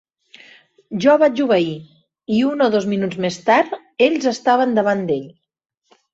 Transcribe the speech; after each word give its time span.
Jo 1.03 1.17
vaig 1.23 1.41
obeir, 1.45 1.75
i 2.39 2.39
un 2.53 2.65
o 2.69 2.71
dos 2.77 2.89
minuts 2.95 3.21
més 3.27 3.39
tard 3.51 3.77
ells 4.09 4.27
estaven 4.35 4.75
davant 4.81 5.07
d'ell. 5.13 5.31